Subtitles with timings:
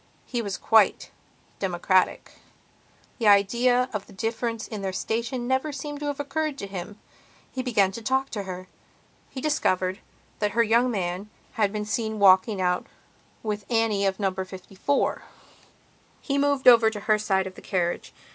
[0.25, 1.11] He was quite
[1.59, 2.31] democratic;
[3.19, 6.99] the idea of the difference in their station never seems to have occurred to him.
[7.51, 8.67] He began to talk to her.
[9.29, 9.99] He discovered
[10.39, 12.87] that her young man had been seen walking out
[13.43, 15.21] with Annie of Number 54.
[16.19, 18.11] He moved over to her side of the carriage.